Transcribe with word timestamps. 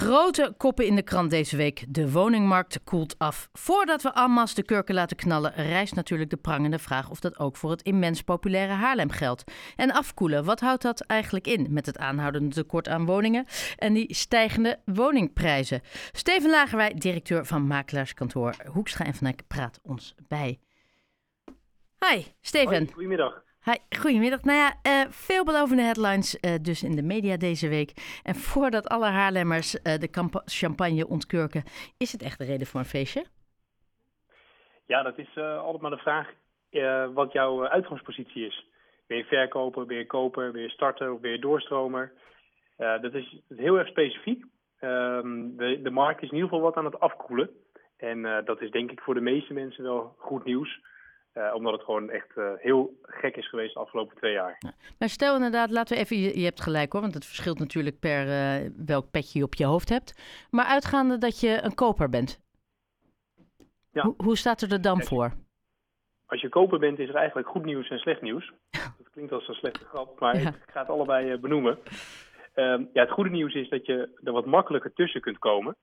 Grote 0.00 0.54
koppen 0.56 0.86
in 0.86 0.94
de 0.94 1.02
krant 1.02 1.30
deze 1.30 1.56
week. 1.56 1.84
De 1.88 2.12
woningmarkt 2.12 2.80
koelt 2.84 3.18
af. 3.18 3.48
Voordat 3.52 4.02
we 4.02 4.14
Ammas 4.14 4.54
de 4.54 4.62
kurken 4.62 4.94
laten 4.94 5.16
knallen, 5.16 5.52
rijst 5.54 5.94
natuurlijk 5.94 6.30
de 6.30 6.36
prangende 6.36 6.78
vraag 6.78 7.10
of 7.10 7.20
dat 7.20 7.38
ook 7.38 7.56
voor 7.56 7.70
het 7.70 7.82
immens 7.82 8.22
populaire 8.22 8.72
Haarlem 8.72 9.10
geldt. 9.10 9.44
En 9.76 9.92
afkoelen, 9.92 10.44
wat 10.44 10.60
houdt 10.60 10.82
dat 10.82 11.00
eigenlijk 11.00 11.46
in 11.46 11.66
met 11.70 11.86
het 11.86 11.98
aanhoudende 11.98 12.54
tekort 12.54 12.88
aan 12.88 13.06
woningen 13.06 13.44
en 13.76 13.92
die 13.92 14.14
stijgende 14.14 14.80
woningprijzen? 14.84 15.80
Steven 16.12 16.50
Lagerwij, 16.50 16.94
directeur 16.94 17.46
van 17.46 17.66
makelaarskantoor 17.66 18.54
Hoekstra 18.72 19.04
en 19.04 19.14
Van 19.14 19.34
praat 19.48 19.78
ons 19.82 20.14
bij. 20.28 20.60
Hi, 22.08 22.24
Steven. 22.40 22.92
Goedemiddag. 22.92 23.49
Goedemiddag. 23.98 24.42
Nou 24.44 24.58
ja, 24.58 24.74
uh, 24.86 25.10
veelbelovende 25.10 25.82
headlines 25.82 26.38
uh, 26.40 26.54
dus 26.62 26.82
in 26.82 26.96
de 26.96 27.02
media 27.02 27.36
deze 27.36 27.68
week. 27.68 28.20
En 28.22 28.34
voordat 28.34 28.88
alle 28.88 29.06
Haarlemmers 29.06 29.74
uh, 29.74 29.80
de 29.82 30.42
champagne 30.44 31.08
ontkurken, 31.08 31.62
is 31.98 32.12
het 32.12 32.22
echt 32.22 32.40
een 32.40 32.46
reden 32.46 32.66
voor 32.66 32.80
een 32.80 32.86
feestje? 32.86 33.24
Ja, 34.86 35.02
dat 35.02 35.18
is 35.18 35.36
altijd 35.36 35.82
maar 35.82 35.90
de 35.90 35.96
vraag 35.96 36.28
wat 37.14 37.32
jouw 37.32 37.66
uitgangspositie 37.66 38.46
is. 38.46 38.66
Ben 39.06 39.16
je 39.16 39.24
verkoper, 39.24 39.86
ben 39.86 39.96
je 39.96 40.06
koper, 40.06 40.52
ben 40.52 40.62
je 40.62 40.68
starter 40.68 41.12
of 41.12 41.20
ben 41.20 41.30
je 41.30 41.38
doorstromer? 41.38 42.12
dat 42.76 43.14
is 43.14 43.40
heel 43.48 43.78
erg 43.78 43.88
specifiek. 43.88 44.44
Ehm, 44.78 45.56
de, 45.56 45.80
de 45.82 45.90
markt 45.90 46.22
is 46.22 46.28
in 46.28 46.34
ieder 46.34 46.48
geval 46.48 46.64
wat 46.64 46.76
aan 46.76 46.84
het 46.84 47.00
afkoelen. 47.00 47.50
En 47.96 48.42
dat 48.44 48.60
is 48.60 48.70
denk 48.70 48.90
ik 48.90 49.00
voor 49.00 49.14
de 49.14 49.20
meeste 49.20 49.52
mensen 49.52 49.84
wel 49.84 50.14
goed 50.18 50.44
nieuws. 50.44 50.80
Uh, 51.34 51.54
omdat 51.54 51.72
het 51.72 51.82
gewoon 51.82 52.10
echt 52.10 52.36
uh, 52.36 52.50
heel 52.56 52.98
gek 53.02 53.36
is 53.36 53.48
geweest 53.48 53.74
de 53.74 53.80
afgelopen 53.80 54.16
twee 54.16 54.32
jaar. 54.32 54.56
Ja. 54.58 54.72
Maar 54.98 55.08
stel 55.08 55.34
inderdaad, 55.34 55.70
laten 55.70 55.96
we 55.96 56.02
even, 56.02 56.16
je, 56.16 56.38
je, 56.38 56.44
hebt 56.44 56.60
gelijk 56.60 56.92
hoor, 56.92 57.00
want 57.00 57.14
het 57.14 57.26
verschilt 57.26 57.58
natuurlijk 57.58 57.98
per 57.98 58.26
uh, 58.26 58.70
welk 58.86 59.10
petje 59.10 59.38
je 59.38 59.44
op 59.44 59.54
je 59.54 59.64
hoofd 59.64 59.88
hebt. 59.88 60.14
Maar 60.50 60.64
uitgaande 60.64 61.18
dat 61.18 61.40
je 61.40 61.58
een 61.62 61.74
koper 61.74 62.08
bent, 62.08 62.40
ja. 63.92 64.02
Ho 64.02 64.14
hoe 64.16 64.36
staat 64.36 64.60
er 64.60 64.82
dan 64.82 65.02
voor? 65.02 65.32
Als 66.26 66.40
je 66.40 66.48
koper 66.48 66.78
bent, 66.78 66.98
is 66.98 67.08
er 67.08 67.14
eigenlijk 67.14 67.48
goed 67.48 67.64
nieuws 67.64 67.88
en 67.88 67.98
slecht 67.98 68.22
nieuws. 68.22 68.52
dat 68.70 69.10
klinkt 69.12 69.32
als 69.32 69.48
een 69.48 69.54
slechte 69.54 69.84
grap, 69.84 70.20
maar 70.20 70.34
ik 70.34 70.64
ga 70.66 70.80
het 70.80 70.88
allebei 70.88 71.36
benoemen. 71.36 71.78
Ehm, 72.54 72.84
ja, 72.92 73.02
het 73.02 73.10
goede 73.10 73.30
nieuws 73.30 73.54
is 73.54 73.68
dat 73.68 73.86
je 73.86 74.20
er 74.24 74.32
wat 74.32 74.46
makkelijker 74.46 74.92
tussen 74.92 75.20
kunt 75.20 75.38
komen. 75.38 75.76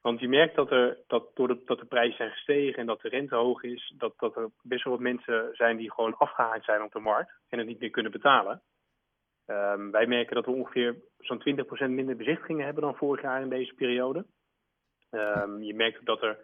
Want 0.00 0.20
je 0.20 0.28
merkt 0.28 0.54
dat, 0.54 0.70
er, 0.70 0.98
dat 1.06 1.30
door 1.34 1.48
de, 1.48 1.62
dat 1.64 1.78
de 1.78 1.84
prijzen 1.84 2.16
zijn 2.16 2.30
gestegen 2.30 2.78
en 2.78 2.86
dat 2.86 3.00
de 3.00 3.08
rente 3.08 3.34
hoog 3.34 3.62
is, 3.62 3.94
dat, 3.96 4.14
dat 4.18 4.36
er 4.36 4.50
best 4.62 4.84
wel 4.84 4.92
wat 4.92 5.02
mensen 5.02 5.48
zijn 5.52 5.76
die 5.76 5.92
gewoon 5.92 6.16
afgehaakt 6.16 6.64
zijn 6.64 6.82
op 6.82 6.92
de 6.92 6.98
markt 6.98 7.32
en 7.48 7.58
het 7.58 7.66
niet 7.66 7.80
meer 7.80 7.90
kunnen 7.90 8.12
betalen. 8.12 8.62
Um, 9.46 9.90
wij 9.90 10.06
merken 10.06 10.34
dat 10.34 10.44
we 10.44 10.50
ongeveer 10.50 10.96
zo'n 11.18 11.42
20% 11.88 11.90
minder 11.90 12.16
bezichtigingen 12.16 12.64
hebben 12.64 12.82
dan 12.82 12.96
vorig 12.96 13.22
jaar 13.22 13.42
in 13.42 13.48
deze 13.48 13.74
periode. 13.74 14.26
Um, 15.10 15.62
je 15.62 15.74
merkt 15.74 16.04
dat 16.04 16.22
er 16.22 16.38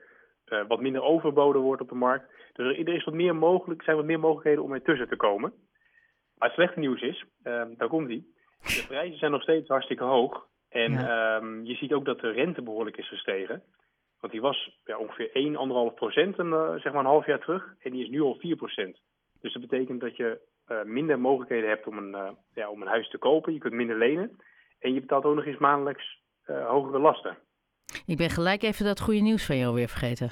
uh, 0.46 0.66
wat 0.66 0.80
minder 0.80 1.02
overboden 1.02 1.62
wordt 1.62 1.82
op 1.82 1.88
de 1.88 1.94
markt. 1.94 2.32
Dus 2.52 2.78
er, 2.78 2.88
is 2.88 3.04
wat 3.04 3.14
meer 3.14 3.36
mogelijk, 3.36 3.82
zijn 3.82 3.96
wat 3.96 4.04
meer 4.04 4.20
mogelijkheden 4.20 4.62
om 4.62 4.72
ertussen 4.72 5.08
te 5.08 5.16
komen. 5.16 5.52
Maar 6.34 6.48
het 6.48 6.56
slechte 6.56 6.78
nieuws 6.78 7.00
is, 7.00 7.24
um, 7.42 7.74
daar 7.76 7.88
komt 7.88 8.08
die. 8.08 8.34
De 8.62 8.84
prijzen 8.86 9.18
zijn 9.18 9.30
nog 9.30 9.42
steeds 9.42 9.68
hartstikke 9.68 10.04
hoog. 10.04 10.46
En 10.74 10.92
ja. 10.92 11.36
um, 11.36 11.64
je 11.64 11.74
ziet 11.74 11.92
ook 11.92 12.04
dat 12.04 12.20
de 12.20 12.30
rente 12.30 12.62
behoorlijk 12.62 12.96
is 12.96 13.08
gestegen. 13.08 13.62
Want 14.20 14.32
die 14.32 14.42
was 14.42 14.78
ja, 14.84 14.98
ongeveer 14.98 15.30
1, 15.32 15.90
1,5 15.90 15.94
procent 15.94 16.38
uh, 16.38 16.74
zeg 16.74 16.92
maar 16.92 17.04
een 17.04 17.14
half 17.16 17.26
jaar 17.26 17.40
terug. 17.40 17.74
En 17.78 17.90
die 17.90 18.02
is 18.02 18.08
nu 18.08 18.20
al 18.20 18.36
4 18.40 18.56
procent. 18.56 19.00
Dus 19.40 19.52
dat 19.52 19.62
betekent 19.62 20.00
dat 20.00 20.16
je 20.16 20.40
uh, 20.68 20.82
minder 20.82 21.20
mogelijkheden 21.20 21.68
hebt 21.68 21.86
om 21.86 21.98
een, 21.98 22.10
uh, 22.10 22.30
ja, 22.54 22.70
om 22.70 22.82
een 22.82 22.88
huis 22.88 23.08
te 23.10 23.18
kopen. 23.18 23.52
Je 23.52 23.58
kunt 23.58 23.74
minder 23.74 23.98
lenen. 23.98 24.36
En 24.78 24.94
je 24.94 25.00
betaalt 25.00 25.24
ook 25.24 25.34
nog 25.34 25.46
eens 25.46 25.58
maandelijks 25.58 26.22
hogere 26.46 26.98
lasten. 26.98 27.38
Ik 28.06 28.16
ben 28.16 28.30
gelijk 28.30 28.62
even 28.62 28.84
dat 28.84 29.00
goede 29.00 29.20
nieuws 29.20 29.46
van 29.46 29.56
jou 29.56 29.74
weer 29.74 29.88
vergeten. 29.88 30.30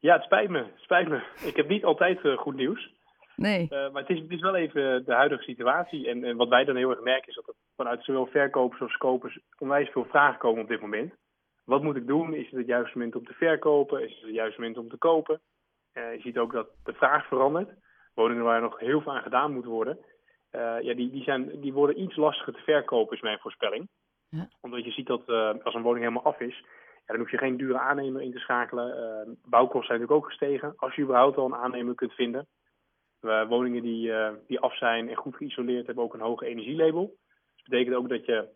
Ja, 0.00 0.14
het 0.14 0.24
spijt 0.24 0.50
me. 0.50 0.58
Het 0.58 0.82
spijt 0.82 1.08
me. 1.08 1.22
Ik 1.44 1.56
heb 1.56 1.68
niet 1.68 1.84
altijd 1.84 2.20
goed 2.36 2.54
nieuws. 2.54 2.92
Nee. 3.42 3.62
Uh, 3.62 3.92
maar 3.92 4.02
het 4.02 4.10
is, 4.10 4.18
het 4.18 4.30
is, 4.30 4.40
wel 4.40 4.54
even 4.54 5.04
de 5.04 5.12
huidige 5.14 5.42
situatie. 5.42 6.08
En, 6.08 6.24
en, 6.24 6.36
wat 6.36 6.48
wij 6.48 6.64
dan 6.64 6.76
heel 6.76 6.90
erg 6.90 7.00
merken 7.00 7.28
is 7.28 7.34
dat 7.34 7.48
er 7.48 7.54
vanuit 7.76 8.04
zowel 8.04 8.26
verkopers 8.26 8.80
als 8.80 8.96
kopers 8.96 9.38
onwijs 9.58 9.88
veel 9.88 10.04
vragen 10.04 10.38
komen 10.38 10.62
op 10.62 10.68
dit 10.68 10.80
moment. 10.80 11.14
Wat 11.64 11.82
moet 11.82 11.96
ik 11.96 12.06
doen? 12.06 12.34
Is 12.34 12.50
het 12.50 12.58
het 12.58 12.66
juiste 12.66 12.98
moment 12.98 13.16
om 13.16 13.24
te 13.24 13.32
verkopen? 13.32 14.02
Is 14.02 14.14
het 14.14 14.22
het 14.22 14.34
juiste 14.34 14.60
moment 14.60 14.78
om 14.78 14.88
te 14.88 14.96
kopen? 14.96 15.40
Uh, 15.94 16.14
je 16.14 16.20
ziet 16.20 16.38
ook 16.38 16.52
dat 16.52 16.68
de 16.84 16.92
vraag 16.92 17.26
verandert. 17.26 17.70
Woningen 18.14 18.44
waar 18.44 18.60
nog 18.60 18.78
heel 18.78 19.00
veel 19.00 19.14
aan 19.14 19.22
gedaan 19.22 19.52
moet 19.52 19.64
worden. 19.64 19.98
Uh, 20.52 20.80
ja, 20.80 20.94
die, 20.94 21.10
die, 21.10 21.22
zijn, 21.22 21.60
die 21.60 21.72
worden 21.72 22.00
iets 22.00 22.16
lastiger 22.16 22.52
te 22.52 22.62
verkopen, 22.62 23.16
is 23.16 23.22
mijn 23.22 23.38
voorspelling. 23.38 23.88
Ja. 24.28 24.48
Omdat 24.60 24.84
je 24.84 24.90
ziet 24.90 25.06
dat 25.06 25.28
als 25.62 25.74
een 25.74 25.82
woning 25.82 26.04
helemaal 26.04 26.32
af 26.32 26.40
is, 26.40 26.64
ja, 27.06 27.06
dan 27.06 27.18
hoef 27.18 27.30
je 27.30 27.38
geen 27.38 27.56
dure 27.56 27.78
aannemer 27.78 28.22
in 28.22 28.32
te 28.32 28.38
schakelen. 28.38 28.86
bouwkosten 29.44 29.86
zijn 29.86 30.00
natuurlijk 30.00 30.24
ook 30.24 30.26
gestegen. 30.26 30.72
Als 30.76 30.94
je 30.94 31.02
überhaupt 31.02 31.36
al 31.36 31.46
een 31.46 31.54
aannemer 31.54 31.94
kunt 31.94 32.12
vinden. 32.12 32.46
Uh, 33.22 33.48
woningen 33.48 33.82
die, 33.82 34.08
uh, 34.08 34.28
die 34.46 34.60
af 34.60 34.76
zijn 34.76 35.08
en 35.08 35.16
goed 35.16 35.36
geïsoleerd 35.36 35.86
hebben 35.86 36.04
ook 36.04 36.14
een 36.14 36.20
hoge 36.20 36.46
energielabel. 36.46 37.06
Dus 37.06 37.64
dat 37.64 37.68
betekent 37.68 37.96
ook 37.96 38.08
dat 38.08 38.26
je 38.26 38.48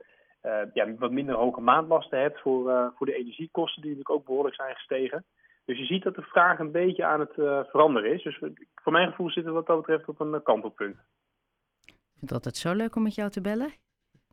uh, 0.42 0.60
ja, 0.74 0.94
wat 0.94 1.10
minder 1.10 1.34
hoge 1.34 1.60
maandlasten 1.60 2.20
hebt 2.20 2.40
voor, 2.40 2.92
voor 2.96 3.06
de 3.06 3.14
energiekosten 3.14 3.82
die 3.82 3.90
natuurlijk 3.90 4.18
ook 4.18 4.26
behoorlijk 4.26 4.54
zijn 4.54 4.74
gestegen. 4.74 5.24
Dus 5.64 5.78
je 5.78 5.84
ziet 5.84 6.02
dat 6.02 6.14
de 6.14 6.22
vraag 6.22 6.58
een 6.58 6.72
beetje 6.72 7.04
aan 7.04 7.20
het 7.20 7.32
veranderen 7.70 8.12
is. 8.12 8.22
Dus 8.22 8.38
voor 8.74 8.92
mijn 8.92 9.10
gevoel 9.10 9.30
zitten 9.30 9.52
we 9.52 9.58
wat 9.58 9.66
dat 9.66 9.76
betreft 9.76 10.08
op 10.08 10.20
een 10.20 10.42
kantelpunt. 10.42 10.96
Ik 11.84 11.94
vind 12.12 12.20
het 12.20 12.32
altijd 12.32 12.56
zo 12.56 12.72
leuk 12.72 12.96
om 12.96 13.02
met 13.02 13.14
jou 13.14 13.30
te 13.30 13.40
bellen. 13.40 13.72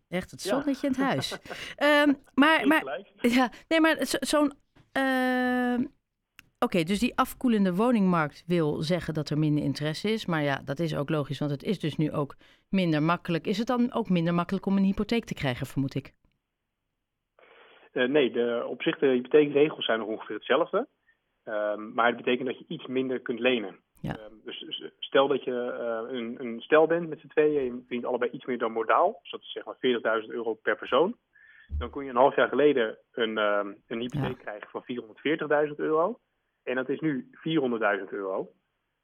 Echt 0.09 0.31
het 0.31 0.41
zonnetje 0.41 0.87
ja. 0.87 0.95
in 0.95 1.01
het 1.01 1.11
huis. 1.11 1.31
um, 2.07 2.17
maar, 2.43 2.67
maar, 2.67 3.01
ja, 3.15 3.51
nee, 3.67 3.81
maar 3.81 3.95
zo'n 3.99 4.53
Oké, 6.63 6.83
dus 6.83 6.99
die 6.99 7.17
afkoelende 7.17 7.75
woningmarkt 7.75 8.43
wil 8.47 8.81
zeggen 8.81 9.13
dat 9.13 9.29
er 9.29 9.37
minder 9.37 9.63
interesse 9.63 10.09
is. 10.09 10.25
Maar 10.25 10.43
ja, 10.43 10.61
dat 10.65 10.79
is 10.79 10.95
ook 10.97 11.09
logisch, 11.09 11.39
want 11.39 11.51
het 11.51 11.63
is 11.63 11.79
dus 11.79 11.95
nu 11.95 12.11
ook 12.11 12.35
minder 12.69 13.03
makkelijk. 13.03 13.47
Is 13.47 13.57
het 13.57 13.67
dan 13.67 13.93
ook 13.93 14.09
minder 14.09 14.33
makkelijk 14.33 14.65
om 14.65 14.77
een 14.77 14.83
hypotheek 14.83 15.25
te 15.25 15.33
krijgen, 15.33 15.65
vermoed 15.65 15.95
ik? 15.95 16.13
Uh, 17.93 18.07
nee, 18.09 18.31
de, 18.31 18.65
op 18.67 18.81
zich 18.81 18.97
de 18.99 19.07
hypotheekregels 19.07 19.85
zijn 19.85 19.99
nog 19.99 20.07
ongeveer 20.07 20.35
hetzelfde. 20.35 20.87
Uh, 21.45 21.75
maar 21.75 22.07
het 22.07 22.17
betekent 22.17 22.47
dat 22.47 22.57
je 22.57 22.65
iets 22.67 22.85
minder 22.85 23.19
kunt 23.19 23.39
lenen. 23.39 23.79
Ja. 24.01 24.17
Uh, 24.17 24.25
dus 24.43 24.83
stel 24.99 25.27
dat 25.27 25.43
je 25.43 25.51
eh, 25.51 26.15
een, 26.15 26.35
een, 26.39 26.61
stel 26.61 26.87
bent 26.87 27.09
met 27.09 27.19
z'n 27.19 27.27
tweeën 27.27 27.57
en 27.57 27.65
je 27.65 27.71
verdient 27.71 28.05
allebei 28.05 28.31
iets 28.31 28.45
meer 28.45 28.57
dan 28.57 28.71
modaal. 28.71 29.19
Dus 29.21 29.31
dat 29.31 29.41
is 29.41 29.51
zeg 29.51 29.65
maar 29.65 30.21
40.000 30.23 30.27
euro 30.27 30.53
per 30.53 30.75
persoon. 30.75 31.17
Dan 31.77 31.89
kon 31.89 32.03
je 32.03 32.09
een 32.09 32.15
half 32.15 32.35
jaar 32.35 32.47
geleden 32.47 32.97
een, 33.11 33.37
ehm, 33.37 33.73
een 33.87 33.99
hypotheek 33.99 34.37
ja. 34.37 34.43
krijgen 34.43 34.69
van 34.69 34.83
440.000 34.83 35.75
euro. 35.75 36.19
En 36.63 36.75
dat 36.75 36.89
is 36.89 36.99
nu 36.99 37.29
400.000 37.31 38.09
euro. 38.09 38.51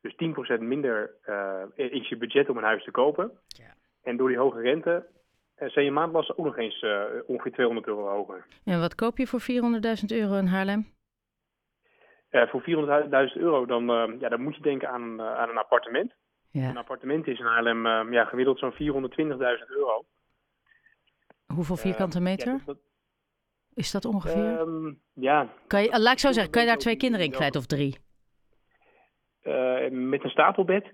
Dus 0.01 0.13
10% 0.57 0.59
minder 0.59 1.11
uh, 1.25 1.63
is 1.75 2.09
je 2.09 2.17
budget 2.17 2.49
om 2.49 2.57
een 2.57 2.63
huis 2.63 2.83
te 2.83 2.91
kopen. 2.91 3.31
Ja. 3.47 3.75
En 4.03 4.17
door 4.17 4.27
die 4.27 4.37
hoge 4.37 4.61
rente 4.61 5.05
uh, 5.57 5.69
zijn 5.69 5.85
je 5.85 5.91
maandlasten 5.91 6.37
ook 6.37 6.45
nog 6.45 6.57
eens 6.57 6.81
uh, 6.81 7.03
ongeveer 7.25 7.51
200 7.51 7.87
euro 7.87 8.07
hoger. 8.07 8.45
En 8.63 8.79
wat 8.79 8.95
koop 8.95 9.17
je 9.17 9.27
voor 9.27 9.41
400.000 9.41 10.05
euro 10.07 10.37
in 10.37 10.45
Haarlem? 10.45 10.97
voor 12.31 12.61
400.000 12.61 13.41
euro 13.41 13.65
dan, 13.65 13.85
ja, 14.19 14.29
dan 14.29 14.41
moet 14.41 14.55
je 14.55 14.61
denken 14.61 14.89
aan, 14.89 15.21
aan 15.21 15.49
een 15.49 15.57
appartement. 15.57 16.13
Ja. 16.51 16.69
Een 16.69 16.77
appartement 16.77 17.27
is 17.27 17.39
in 17.39 17.45
Haarlem 17.45 18.11
ja, 18.11 18.25
gemiddeld 18.25 18.59
zo'n 18.59 18.73
420.000 18.73 18.77
euro. 19.67 20.05
Hoeveel 21.53 21.75
vierkante 21.75 22.21
meter? 22.21 22.51
Ja, 22.51 22.61
dat, 22.65 22.77
is 23.79 23.91
dat 23.91 24.05
ongeveer? 24.05 24.59
Um, 24.59 24.99
ja. 25.13 25.49
Kan 25.67 25.81
je, 25.81 25.99
laat 25.99 26.13
ik 26.13 26.19
zo 26.19 26.31
zeggen, 26.31 26.51
kan 26.51 26.61
je 26.61 26.67
daar 26.67 26.77
twee 26.77 26.95
kinderen 26.95 27.25
in 27.25 27.31
kwijt 27.31 27.55
of 27.55 27.65
drie? 27.65 27.97
Uh, 29.43 29.89
met 29.89 30.23
een 30.23 30.29
stapelbed 30.29 30.85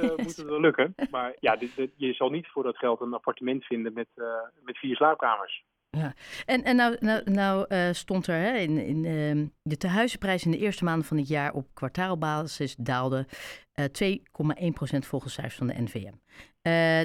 uh, 0.00 0.16
moet 0.16 0.36
het 0.36 0.42
wel 0.42 0.60
lukken. 0.60 0.94
Maar 1.10 1.36
ja, 1.40 1.56
dit, 1.56 1.76
dit, 1.76 1.90
je 1.96 2.12
zal 2.12 2.30
niet 2.30 2.46
voor 2.46 2.62
dat 2.62 2.76
geld 2.76 3.00
een 3.00 3.14
appartement 3.14 3.64
vinden 3.64 3.92
met, 3.92 4.06
uh, 4.16 4.26
met 4.62 4.78
vier 4.78 4.96
slaapkamers. 4.96 5.64
Ja, 5.90 6.14
en, 6.46 6.64
en 6.64 6.76
nou, 6.76 6.96
nou, 7.00 7.30
nou 7.30 7.66
stond 7.94 8.26
er 8.26 8.34
hè, 8.34 8.56
in, 8.56 8.78
in 8.78 9.04
ehm, 9.04 9.46
de 9.62 9.76
tehuizenprijs 9.76 10.44
in 10.44 10.50
de 10.50 10.58
eerste 10.58 10.84
maanden 10.84 11.06
van 11.06 11.16
het 11.16 11.28
jaar 11.28 11.52
op 11.52 11.66
kwartaalbasis 11.74 12.76
daalde 12.76 13.26
2,1% 13.26 14.98
volgens 14.98 15.34
cijfers 15.34 15.56
van 15.56 15.66
de 15.66 15.82
NVM. 15.82 16.14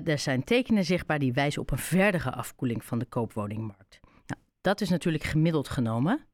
er 0.10 0.20
zijn 0.20 0.44
tekenen 0.44 0.84
zichtbaar 0.84 1.20
die 1.20 1.34
wijzen 1.34 1.62
op 1.62 1.72
een 1.72 1.78
verdere 1.78 2.32
afkoeling 2.32 2.84
van 2.84 3.00
de 3.00 3.06
koopwoningmarkt. 3.06 4.03
Dat 4.64 4.82
is 4.82 4.90
natuurlijk 4.90 5.24
gemiddeld 5.24 5.70
genomen. 5.70 6.26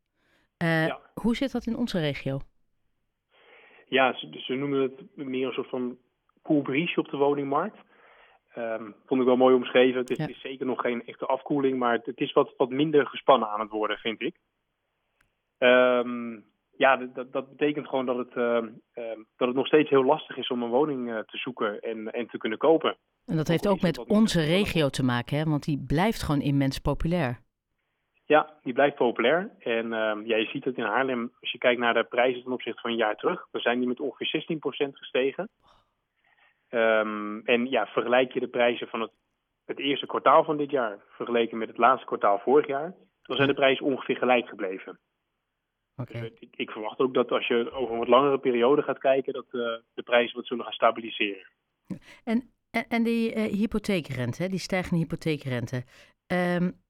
Uh, 0.63 0.87
ja. 0.87 0.99
Hoe 1.13 1.35
zit 1.35 1.51
dat 1.51 1.65
in 1.65 1.77
onze 1.77 1.99
regio? 1.99 2.39
Ja, 3.87 4.13
ze, 4.13 4.41
ze 4.45 4.53
noemen 4.53 4.81
het 4.81 5.15
meer 5.15 5.47
een 5.47 5.53
soort 5.53 5.69
van 5.69 5.97
cool 6.43 6.61
briesje 6.61 6.99
op 6.99 7.09
de 7.09 7.17
woningmarkt. 7.17 7.77
Um, 8.57 8.95
vond 9.05 9.21
ik 9.21 9.27
wel 9.27 9.37
mooi 9.37 9.55
omschreven. 9.55 9.99
Het 9.99 10.09
is, 10.09 10.17
ja. 10.17 10.27
is, 10.27 10.41
zeker 10.41 10.65
nog 10.65 10.81
geen 10.81 11.05
echte 11.05 11.25
afkoeling, 11.25 11.77
maar 11.77 11.93
het, 11.93 12.05
het, 12.05 12.19
is 12.19 12.33
wat, 12.33 12.53
wat 12.57 12.69
minder 12.69 13.07
gespannen 13.07 13.49
aan 13.49 13.59
het 13.59 13.69
worden, 13.69 13.97
vind 13.97 14.21
ik. 14.21 14.35
Um, 15.57 16.45
ja, 16.77 16.97
dat, 16.97 17.31
dat, 17.31 17.49
betekent 17.49 17.87
gewoon 17.87 18.05
dat 18.05 18.17
het, 18.17 18.35
uh, 18.35 18.43
uh, 18.95 19.17
dat 19.37 19.47
het 19.47 19.55
nog 19.55 19.67
steeds 19.67 19.89
heel 19.89 20.05
lastig 20.05 20.37
is 20.37 20.49
om 20.49 20.63
een 20.63 20.69
woning 20.69 21.09
uh, 21.09 21.19
te 21.19 21.37
zoeken 21.37 21.79
en, 21.79 22.11
en 22.11 22.27
te 22.27 22.37
kunnen 22.37 22.57
kopen. 22.57 22.97
En 23.25 23.35
dat 23.35 23.47
heeft 23.47 23.67
ook 23.67 23.81
met 23.81 24.07
onze 24.07 24.41
regio 24.41 24.89
te 24.89 25.03
maken, 25.03 25.37
hè? 25.37 25.43
want 25.43 25.63
die 25.63 25.83
blijft 25.87 26.23
gewoon 26.23 26.41
immens 26.41 26.79
populair. 26.79 27.47
Ja, 28.35 28.53
die 28.63 28.73
blijft 28.73 28.95
populair. 28.95 29.51
En 29.59 29.85
uh, 29.85 30.17
ja, 30.23 30.37
je 30.37 30.49
ziet 30.51 30.63
het 30.63 30.77
in 30.77 30.83
Haarlem, 30.83 31.31
als 31.39 31.51
je 31.51 31.57
kijkt 31.57 31.79
naar 31.79 31.93
de 31.93 32.03
prijzen 32.03 32.43
ten 32.43 32.51
opzichte 32.51 32.81
van 32.81 32.91
een 32.91 32.97
jaar 32.97 33.15
terug, 33.15 33.47
dan 33.51 33.61
zijn 33.61 33.79
die 33.79 33.87
met 33.87 33.99
ongeveer 33.99 34.45
16% 34.87 34.91
gestegen. 34.91 35.49
Um, 36.69 37.45
en 37.45 37.69
ja, 37.69 37.85
vergelijk 37.85 38.31
je 38.31 38.39
de 38.39 38.47
prijzen 38.47 38.87
van 38.87 39.01
het, 39.01 39.11
het 39.65 39.79
eerste 39.79 40.05
kwartaal 40.05 40.43
van 40.43 40.57
dit 40.57 40.71
jaar 40.71 40.99
vergeleken 41.09 41.57
met 41.57 41.67
het 41.67 41.77
laatste 41.77 42.05
kwartaal 42.05 42.39
vorig 42.39 42.67
jaar, 42.67 42.93
dan 43.21 43.35
zijn 43.35 43.47
de 43.47 43.53
prijzen 43.53 43.85
ongeveer 43.85 44.17
gelijk 44.17 44.47
gebleven. 44.47 44.99
Okay. 45.95 46.21
Dus 46.21 46.31
ik, 46.39 46.55
ik, 46.55 46.71
verwacht 46.71 46.99
ook 46.99 47.13
dat 47.13 47.31
als 47.31 47.47
je 47.47 47.71
over 47.71 47.93
een 47.93 47.99
wat 47.99 48.07
langere 48.07 48.39
periode 48.39 48.81
gaat 48.81 48.99
kijken, 48.99 49.33
dat 49.33 49.45
uh, 49.51 49.61
de 49.93 50.03
prijzen 50.03 50.35
wat 50.35 50.47
zullen 50.47 50.63
gaan 50.63 50.73
stabiliseren. 50.73 51.47
En, 52.23 52.53
en, 52.71 52.85
en 52.87 53.03
die 53.03 53.35
uh, 53.35 53.43
hypotheekrente, 53.43 54.49
die 54.49 54.59
stijgende 54.59 55.03
hypotheekrente. 55.03 55.83
Um, 56.27 56.87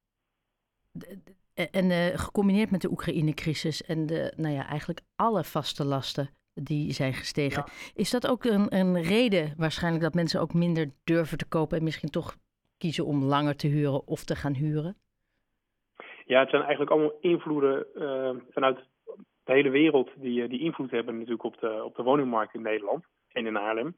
en 1.71 1.85
uh, 1.89 2.05
gecombineerd 2.05 2.71
met 2.71 2.81
de 2.81 2.91
Oekraïne-crisis 2.91 3.83
en 3.83 4.05
de, 4.05 4.33
nou 4.37 4.53
ja, 4.53 4.67
eigenlijk 4.67 4.99
alle 5.15 5.43
vaste 5.43 5.85
lasten 5.85 6.29
die 6.53 6.93
zijn 6.93 7.13
gestegen. 7.13 7.63
Ja. 7.65 7.91
Is 7.95 8.11
dat 8.11 8.27
ook 8.27 8.43
een, 8.43 8.75
een 8.75 9.01
reden 9.01 9.53
waarschijnlijk 9.57 10.03
dat 10.03 10.13
mensen 10.13 10.41
ook 10.41 10.53
minder 10.53 10.91
durven 11.03 11.37
te 11.37 11.47
kopen 11.47 11.77
en 11.77 11.83
misschien 11.83 12.09
toch 12.09 12.35
kiezen 12.77 13.05
om 13.05 13.23
langer 13.23 13.55
te 13.55 13.67
huren 13.67 14.07
of 14.07 14.23
te 14.23 14.35
gaan 14.35 14.53
huren? 14.53 14.95
Ja, 16.25 16.39
het 16.39 16.49
zijn 16.49 16.61
eigenlijk 16.61 16.91
allemaal 16.91 17.17
invloeden 17.21 17.85
uh, 17.95 18.31
vanuit 18.51 18.79
de 19.43 19.53
hele 19.53 19.69
wereld 19.69 20.09
die, 20.15 20.47
die 20.47 20.59
invloed 20.59 20.91
hebben 20.91 21.13
natuurlijk 21.13 21.43
op 21.43 21.59
de, 21.59 21.83
op 21.83 21.95
de 21.95 22.03
woningmarkt 22.03 22.53
in 22.53 22.61
Nederland 22.61 23.05
en 23.31 23.45
in 23.45 23.55
Haarlem. 23.55 23.95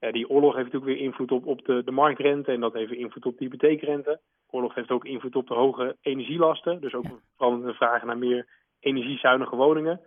Uh, 0.00 0.12
die 0.12 0.28
oorlog 0.28 0.54
heeft 0.54 0.72
natuurlijk 0.72 0.98
weer 0.98 1.06
invloed 1.06 1.32
op, 1.32 1.46
op 1.46 1.64
de, 1.64 1.84
de 1.84 1.90
marktrente 1.90 2.52
en 2.52 2.60
dat 2.60 2.72
heeft 2.72 2.92
invloed 2.92 3.26
op 3.26 3.38
de 3.38 3.44
hypotheekrente. 3.44 4.20
Oorlog 4.50 4.74
heeft 4.74 4.90
ook 4.90 5.04
invloed 5.04 5.36
op 5.36 5.48
de 5.48 5.54
hoge 5.54 5.96
energielasten, 6.00 6.80
dus 6.80 6.94
ook 6.94 7.04
ja. 7.04 7.18
vooral 7.36 7.60
de 7.60 7.74
vraag 7.74 8.02
naar 8.02 8.18
meer 8.18 8.46
energiezuinige 8.80 9.56
woningen. 9.56 10.00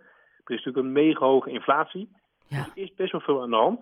Er 0.44 0.54
is 0.54 0.64
natuurlijk 0.64 0.86
een 0.86 0.92
mega 0.92 1.26
hoge 1.26 1.50
inflatie. 1.50 2.08
Ja. 2.46 2.62
Dus 2.62 2.72
er 2.74 2.82
is 2.82 2.94
best 2.94 3.12
wel 3.12 3.20
veel 3.20 3.42
aan 3.42 3.50
de 3.50 3.56
hand. 3.56 3.80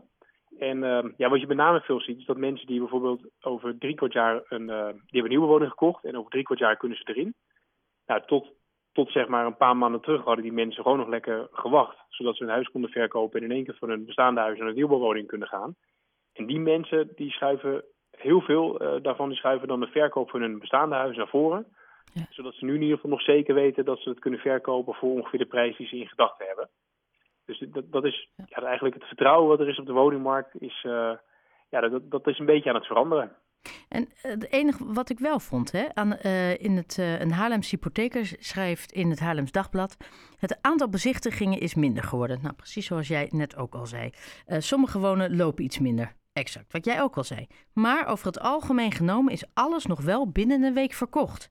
En 0.58 0.82
uh, 0.82 1.04
ja, 1.16 1.28
wat 1.28 1.40
je 1.40 1.46
met 1.46 1.56
name 1.56 1.80
veel 1.80 2.00
ziet, 2.00 2.18
is 2.18 2.24
dat 2.24 2.36
mensen 2.36 2.66
die 2.66 2.78
bijvoorbeeld 2.78 3.28
over 3.40 3.78
drie 3.78 3.94
kwart 3.94 4.12
jaar 4.12 4.42
een, 4.48 4.62
uh, 4.62 4.86
die 4.86 4.94
hebben 4.94 5.22
een 5.22 5.28
nieuwe 5.28 5.46
woning 5.46 5.70
gekocht 5.70 6.04
en 6.04 6.16
over 6.16 6.30
drie 6.30 6.42
kwart 6.42 6.60
jaar 6.60 6.76
kunnen 6.76 6.98
ze 6.98 7.08
erin. 7.08 7.34
Nou, 8.06 8.22
tot, 8.26 8.52
tot 8.92 9.10
zeg 9.10 9.28
maar 9.28 9.46
een 9.46 9.56
paar 9.56 9.76
maanden 9.76 10.00
terug 10.00 10.24
hadden 10.24 10.42
die 10.42 10.52
mensen 10.52 10.82
gewoon 10.82 10.98
nog 10.98 11.08
lekker 11.08 11.48
gewacht, 11.52 11.96
zodat 12.08 12.36
ze 12.36 12.44
hun 12.44 12.52
huis 12.52 12.68
konden 12.68 12.90
verkopen 12.90 13.40
en 13.40 13.46
in 13.46 13.52
één 13.52 13.64
keer 13.64 13.76
van 13.78 13.88
hun 13.88 14.04
bestaande 14.04 14.40
huis 14.40 14.58
naar 14.58 14.68
een 14.68 14.74
nieuwbouwwoning 14.74 15.26
kunnen 15.26 15.48
gaan. 15.48 15.74
En 16.32 16.46
die 16.46 16.60
mensen 16.60 17.12
die 17.14 17.30
schuiven 17.30 17.84
heel 18.16 18.40
veel 18.40 18.82
uh, 18.82 19.02
daarvan 19.02 19.28
die 19.28 19.38
schuiven 19.38 19.68
dan 19.68 19.80
de 19.80 19.86
verkoop 19.86 20.30
van 20.30 20.40
hun 20.40 20.58
bestaande 20.58 20.94
huis 20.94 21.16
naar 21.16 21.28
voren. 21.28 21.66
Ja. 22.12 22.26
Zodat 22.30 22.54
ze 22.54 22.64
nu 22.64 22.74
in 22.74 22.80
ieder 22.80 22.96
geval 22.96 23.10
nog 23.10 23.22
zeker 23.22 23.54
weten 23.54 23.84
dat 23.84 23.98
ze 23.98 24.08
het 24.08 24.18
kunnen 24.18 24.40
verkopen 24.40 24.94
voor 24.94 25.10
ongeveer 25.10 25.38
de 25.38 25.46
prijs 25.46 25.76
die 25.76 25.86
ze 25.86 25.96
in 25.96 26.08
gedachten 26.08 26.46
hebben. 26.46 26.68
Dus 27.44 27.64
dat, 27.68 27.92
dat 27.92 28.04
is 28.04 28.30
Ja. 28.36 28.44
ja, 28.48 28.62
eigenlijk 28.62 28.94
het 28.94 29.04
vertrouwen 29.04 29.48
wat 29.48 29.60
er 29.60 29.68
is 29.68 29.78
op 29.78 29.86
de 29.86 29.92
woningmarkt, 29.92 30.60
is, 30.60 30.84
uh, 30.86 31.12
ja, 31.70 31.80
dat, 31.80 32.10
dat 32.10 32.26
is 32.26 32.38
een 32.38 32.46
beetje 32.46 32.68
aan 32.68 32.74
het 32.74 32.86
veranderen. 32.86 33.32
En 33.88 34.02
uh, 34.02 34.32
het 34.32 34.52
enige 34.52 34.92
wat 34.92 35.10
ik 35.10 35.18
wel 35.18 35.40
vond, 35.40 35.72
hè, 35.72 35.94
aan, 35.94 36.16
uh, 36.22 36.60
in 36.60 36.76
het, 36.76 36.96
uh, 37.00 37.20
een 37.20 37.32
Haarlems 37.32 37.70
hypotheker 37.70 38.36
schrijft 38.38 38.92
in 38.92 39.10
het 39.10 39.20
Haarlems 39.20 39.52
Dagblad... 39.52 39.96
het 40.38 40.58
aantal 40.60 40.88
bezichtigingen 40.88 41.60
is 41.60 41.74
minder 41.74 42.02
geworden. 42.02 42.38
Nou, 42.42 42.54
precies 42.54 42.86
zoals 42.86 43.08
jij 43.08 43.28
net 43.30 43.56
ook 43.56 43.74
al 43.74 43.86
zei. 43.86 44.10
Uh, 44.46 44.58
sommige 44.58 44.98
wonen 44.98 45.36
lopen 45.36 45.64
iets 45.64 45.78
minder. 45.78 46.12
Exact, 46.32 46.72
wat 46.72 46.84
jij 46.84 47.02
ook 47.02 47.16
al 47.16 47.24
zei. 47.24 47.46
Maar 47.72 48.06
over 48.06 48.26
het 48.26 48.40
algemeen 48.40 48.92
genomen 48.92 49.32
is 49.32 49.44
alles 49.54 49.86
nog 49.86 50.00
wel 50.00 50.30
binnen 50.30 50.62
een 50.62 50.74
week 50.74 50.92
verkocht. 50.92 51.50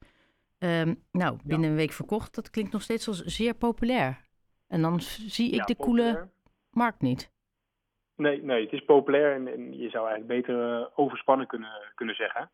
Um, 0.60 1.04
nou, 1.12 1.38
binnen 1.44 1.66
ja. 1.66 1.72
een 1.72 1.80
week 1.80 1.92
verkocht, 1.92 2.36
dat 2.36 2.50
klinkt 2.50 2.72
nog 2.72 2.82
steeds 2.82 3.08
als 3.08 3.22
zeer 3.24 3.54
populair. 3.54 4.18
En 4.68 4.82
dan 4.82 5.00
zie 5.00 5.52
ik 5.52 5.60
ja, 5.60 5.66
de 5.66 5.76
populair. 5.76 6.14
koele 6.14 6.30
markt 6.72 7.02
niet. 7.02 7.32
Nee, 8.16 8.44
nee, 8.44 8.64
het 8.64 8.74
is 8.74 8.86
populair 8.86 9.36
en, 9.36 9.48
en 9.48 9.78
je 9.78 9.90
zou 9.90 10.10
eigenlijk 10.10 10.28
beter 10.28 10.80
uh, 10.80 10.86
overspannen 10.96 11.48
kunnen, 11.48 11.92
kunnen 11.96 12.16
zeggen. 12.16 12.50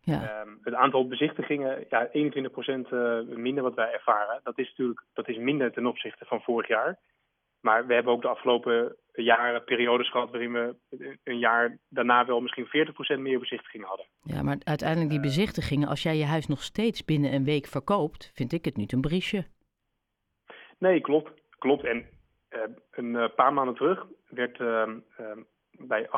Ja. 0.00 0.40
Um, 0.40 0.58
het 0.62 0.74
aantal 0.74 1.08
bezichtigingen, 1.08 1.84
ja, 1.88 2.08
21% 2.08 2.12
uh, 2.12 3.20
minder 3.36 3.62
wat 3.62 3.74
wij 3.74 3.92
ervaren. 3.92 4.40
Dat 4.42 4.58
is 4.58 4.68
natuurlijk 4.68 5.04
dat 5.12 5.28
is 5.28 5.36
minder 5.36 5.72
ten 5.72 5.86
opzichte 5.86 6.24
van 6.24 6.40
vorig 6.40 6.68
jaar. 6.68 6.98
Maar 7.60 7.86
we 7.86 7.94
hebben 7.94 8.12
ook 8.12 8.22
de 8.22 8.28
afgelopen 8.28 8.96
jaren 9.22 9.64
periodes 9.64 10.10
gehad 10.10 10.30
waarin 10.30 10.52
we 10.52 10.76
een 11.24 11.38
jaar 11.38 11.78
daarna 11.88 12.26
wel 12.26 12.40
misschien 12.40 12.66
40% 12.66 13.20
meer 13.20 13.38
bezichtigingen 13.38 13.86
hadden. 13.86 14.06
Ja, 14.22 14.42
maar 14.42 14.56
uiteindelijk 14.64 15.10
die 15.10 15.20
bezichtigingen, 15.20 15.88
als 15.88 16.02
jij 16.02 16.16
je 16.16 16.24
huis 16.24 16.46
nog 16.46 16.62
steeds 16.62 17.04
binnen 17.04 17.32
een 17.32 17.44
week 17.44 17.66
verkoopt, 17.66 18.30
vind 18.34 18.52
ik 18.52 18.64
het 18.64 18.76
niet 18.76 18.92
een 18.92 19.00
briesje. 19.00 19.44
Nee, 20.78 21.00
klopt. 21.00 21.30
Klopt. 21.58 21.84
En 21.84 22.06
uh, 22.50 22.60
een 22.90 23.14
uh, 23.14 23.28
paar 23.36 23.52
maanden 23.52 23.74
terug 23.74 24.06
werd 24.28 24.58
uh, 24.58 24.92
bij 25.70 26.06
88% 26.06 26.10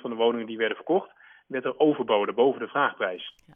van 0.00 0.10
de 0.10 0.16
woningen 0.16 0.46
die 0.46 0.56
werden 0.56 0.76
verkocht, 0.76 1.10
werd 1.46 1.64
er 1.64 1.78
overboden 1.78 2.34
boven 2.34 2.60
de 2.60 2.68
vraagprijs. 2.68 3.34
Ja. 3.46 3.54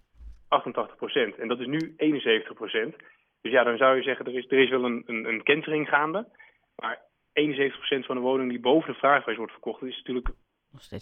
88%. 0.50 1.38
En 1.38 1.48
dat 1.48 1.60
is 1.60 1.66
nu 1.66 1.94
71%. 1.96 2.96
Dus 3.40 3.52
ja, 3.52 3.64
dan 3.64 3.76
zou 3.76 3.96
je 3.96 4.02
zeggen, 4.02 4.26
er 4.26 4.34
is, 4.34 4.46
er 4.48 4.58
is 4.58 4.70
wel 4.70 4.84
een, 4.84 5.02
een, 5.06 5.28
een 5.28 5.42
kentering 5.42 5.88
gaande. 5.88 6.28
Maar 6.76 7.00
71% 7.32 8.06
van 8.06 8.16
de 8.16 8.22
woningen 8.22 8.48
die 8.48 8.60
boven 8.60 8.92
de 8.92 8.98
vraagprijs 8.98 9.36
wordt 9.38 9.52
verkocht, 9.52 9.80
dat 9.80 9.88
is 9.88 9.96
natuurlijk 9.96 10.28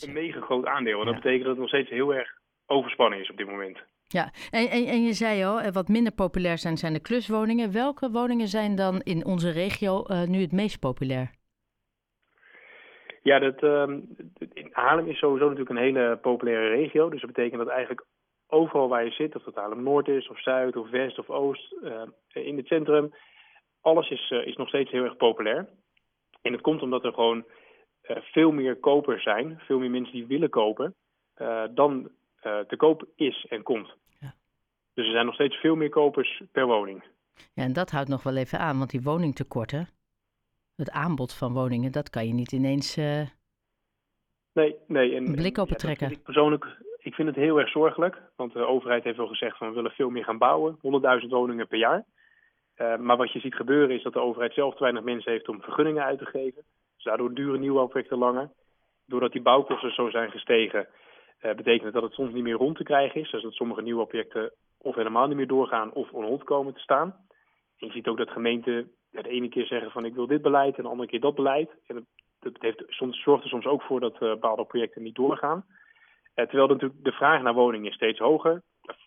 een 0.01 0.13
mega 0.13 0.41
groot 0.41 0.67
aandeel. 0.67 0.99
En 1.01 1.05
dat 1.07 1.15
Ja. 1.15 1.21
betekent 1.21 1.43
dat 1.43 1.51
het 1.53 1.61
nog 1.61 1.69
steeds 1.69 1.91
heel 1.91 2.15
erg 2.15 2.29
overspannen 2.67 3.21
is 3.21 3.31
op 3.31 3.37
dit 3.37 3.47
moment. 3.47 3.79
Ja, 4.07 4.33
en, 4.51 4.69
en, 4.69 4.87
en 4.87 5.03
je 5.03 5.13
zei 5.13 5.45
al, 5.45 5.61
eh, 5.61 5.73
wat 5.73 5.89
minder 5.89 6.13
populair 6.13 6.59
zijn, 6.59 6.77
zijn 6.77 6.93
de 6.93 7.01
kluswoningen. 7.01 7.73
Welke 7.73 8.11
woningen 8.11 8.49
zijn 8.49 8.75
dan 8.77 9.01
in 9.01 9.25
onze 9.25 9.51
regio 9.51 10.05
uh, 10.07 10.23
nu 10.23 10.41
het 10.41 10.53
meest 10.53 10.81
populair? 10.81 11.31
Ja, 13.23 13.39
dat, 13.39 13.63
uh, 13.63 13.97
in 14.53 14.69
Haarlem 14.73 15.07
is 15.09 15.19
sowieso 15.19 15.45
natuurlijk 15.49 15.71
een 15.71 15.85
hele 15.85 16.19
populaire 16.23 16.69
regio. 16.69 17.09
Dus 17.11 17.21
dat 17.21 17.33
betekent 17.33 17.59
dat 17.61 17.69
eigenlijk 17.69 18.07
overal 18.47 18.89
waar 18.89 19.05
je 19.05 19.11
zit, 19.11 19.35
of 19.37 19.43
dat 19.43 19.55
Haarlem 19.55 19.83
Noord 19.83 20.09
is, 20.09 20.29
of 20.29 20.41
Zuid, 20.43 20.77
of 20.77 20.91
West, 20.91 21.19
of 21.19 21.31
Oost, 21.31 21.75
uh, 21.83 22.03
in 22.33 22.57
het 22.57 22.67
centrum, 22.67 23.15
alles 23.81 24.11
is, 24.11 24.31
uh, 24.31 24.47
is 24.47 24.57
nog 24.57 24.69
steeds 24.69 24.91
heel 24.91 25.05
erg 25.05 25.17
populair. 25.17 25.69
En 26.43 26.53
dat 26.53 26.61
komt 26.61 26.83
omdat 26.83 27.05
er 27.05 27.13
gewoon 27.13 27.45
uh, 28.09 28.17
veel 28.17 28.51
meer 28.51 28.77
kopers 28.77 29.23
zijn, 29.23 29.59
veel 29.59 29.79
meer 29.79 29.91
mensen 29.91 30.15
die 30.15 30.27
willen 30.27 30.51
kopen, 30.51 30.95
uh, 31.37 31.65
dan 31.71 32.11
uh, 32.43 32.59
te 32.59 32.77
koop 32.77 33.05
is 33.15 33.47
en 33.49 33.63
komt. 33.63 33.97
Ja. 34.21 34.35
Dus 34.95 35.07
er 35.07 35.13
zijn 35.13 35.27
nog 35.27 35.35
steeds 35.35 35.57
veel 35.57 35.75
meer 35.75 35.89
kopers 35.89 36.43
per 36.53 36.67
woning. 36.67 37.05
Ja, 37.55 37.63
en 37.63 37.73
dat 37.73 37.91
houdt 37.91 38.09
nog 38.09 38.23
wel 38.23 38.37
even 38.37 38.59
aan, 38.59 38.79
want 38.79 38.91
die 38.91 39.03
woningtekorten, 39.03 39.89
het 40.77 40.91
aanbod 40.91 41.35
van 41.35 41.53
woningen, 41.53 41.93
dat 41.93 42.11
kan 42.11 42.27
je 42.27 42.35
niet 42.35 42.53
ineens 42.53 42.97
nee, 44.53 44.77
nee, 44.87 45.15
en, 45.15 45.27
een 45.27 45.35
blik 45.35 45.57
ja, 45.57 45.65
trekken. 45.65 46.11
Ik 46.11 46.23
persoonlijk, 46.23 46.65
ik 46.99 47.15
vind 47.15 47.29
het 47.29 47.37
heel 47.37 47.59
erg 47.61 47.71
zorgelijk, 47.71 48.23
want 48.37 48.53
de 48.53 48.67
overheid 48.67 49.05
heeft 49.05 49.17
wel 49.17 49.27
gezegd 49.27 49.59
van 49.59 49.69
we 49.69 49.75
willen 49.75 49.91
veel 49.91 50.11
meer 50.11 50.25
gaan 50.25 50.39
bouwen, 50.39 50.77
100.000 51.23 51.29
woningen 51.29 51.69
per 51.69 51.79
jaar. 51.79 52.05
Uh, 52.79 52.97
maar 52.97 53.17
wat 53.17 53.33
je 53.33 53.41
ziet 53.41 53.55
gebeuren 53.55 53.97
is 53.97 54.03
dat 54.03 54.13
de 54.13 54.21
overheid 54.21 54.55
zelf 54.55 54.75
te 54.75 54.83
weinig 54.83 55.03
mensen 55.03 55.33
heeft 55.33 55.49
om 55.49 55.63
vergunningen 55.63 56.05
uit 56.05 56.19
te 56.19 56.27
geven. 56.27 56.63
Dus 56.95 57.05
daardoor 57.05 57.35
duren 57.35 57.61
nieuwbouwprojecten 57.61 58.19
langer. 58.19 58.51
Doordat 59.07 59.33
die 59.33 59.43
bouwkosten 59.43 59.93
zo 59.93 60.11
zijn 60.11 60.31
gestegen, 60.31 60.89
uh, 61.43 61.55
betekent 61.55 61.83
het 61.83 61.93
dat 61.93 62.03
het 62.03 62.13
soms 62.13 62.33
niet 62.33 62.43
meer 62.43 62.55
rond 62.55 62.77
te 62.77 62.83
krijgen 62.83 63.21
is. 63.21 63.31
Dus 63.31 63.43
dat 63.43 63.53
sommige 63.53 63.83
nieuwbouwprojecten 63.83 64.53
of 64.79 64.95
helemaal 64.95 65.27
niet 65.27 65.37
meer 65.37 65.47
doorgaan 65.47 65.93
of 65.93 66.11
on 66.11 66.25
hold 66.25 66.45
komen 66.45 66.75
te 66.75 66.81
staan. 66.81 67.15
Je 67.77 67.91
ziet 67.91 68.09
ook 68.09 68.17
dat 68.17 68.31
gemeenten 68.31 68.91
de 69.11 69.29
ene 69.29 69.49
keer 69.49 69.67
zeggen 69.67 69.91
van 69.91 70.05
ik 70.05 70.15
wil 70.15 70.27
dit 70.27 70.43
beleid 70.43 70.77
en 70.77 70.83
de 70.83 70.89
andere 70.89 71.09
keer 71.09 71.21
dat 71.21 71.35
beleid. 71.35 71.71
En 71.87 71.95
dat, 71.95 72.05
dat 72.41 72.63
heeft, 72.63 72.83
soms, 72.87 73.23
zorgt 73.23 73.45
er 73.45 73.51
soms 73.51 73.67
ook 73.67 73.83
voor 73.83 74.01
dat 74.01 74.15
uh, 74.15 74.19
bepaalde 74.19 74.65
projecten 74.65 75.03
niet 75.03 75.15
doorgaan. 75.15 75.65
Terwijl 76.35 76.67
natuurlijk 76.67 77.05
de 77.05 77.13
vraag 77.13 77.43
naar 77.43 77.55
woningen 77.55 77.93
steeds 77.93 78.19
hoger. 78.19 78.63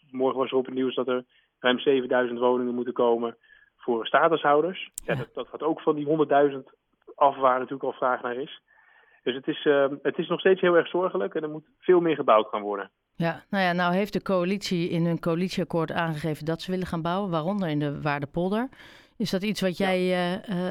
Morgen 0.10 0.40
was 0.40 0.52
er 0.52 0.58
op 0.58 0.66
het 0.66 0.74
nieuws 0.74 0.96
dat 0.96 1.08
er 1.08 1.26
ruim 1.60 1.80
7000 1.80 2.40
woningen 2.40 2.76
moeten 2.76 2.94
komen 2.94 3.38
voor 3.82 4.06
statushouders. 4.06 4.92
Ja, 5.06 5.16
dat, 5.16 5.34
dat 5.34 5.48
gaat 5.48 5.64
ook 5.64 5.82
van 5.82 5.96
die 5.96 6.08
100.000 6.52 6.58
af 7.16 7.38
waar 7.38 7.60
natuurlijk 7.60 7.84
al 7.84 7.94
vraag 7.94 8.22
naar 8.22 8.36
is. 8.36 8.62
Dus 9.24 9.36
het 9.36 9.48
is, 9.48 9.66
uh, 9.66 9.86
het 10.02 10.18
is 10.18 10.28
nog 10.28 10.40
steeds 10.40 10.62
heel 10.62 10.76
erg 10.76 10.88
zorgelijk 10.88 11.36
en 11.36 11.44
er 11.44 11.50
moet 11.50 11.68
veel 11.80 12.00
meer 12.00 12.16
gebouwd 12.16 12.48
gaan 12.48 12.62
worden. 12.62 12.92
Ja, 13.16 13.44
nou 13.50 13.64
ja, 13.64 13.74
nou 13.74 13.94
heeft 13.94 14.14
de 14.14 14.22
coalitie 14.22 14.90
in 14.90 15.06
hun 15.06 15.20
coalitieakkoord 15.20 15.92
aangegeven 15.92 16.46
dat 16.46 16.62
ze 16.62 16.72
willen 16.72 16.88
gaan 16.88 17.02
bouwen, 17.02 17.30
waaronder 17.32 17.70
in 17.70 17.80
de 17.80 18.02
Waardepolder. 18.02 18.70
Is 19.18 19.32
dat 19.32 19.44
iets 19.44 19.62
wat 19.62 19.78
jij 19.78 20.02
ja. 20.02 20.42
uh, 20.50 20.66
uh, 20.66 20.70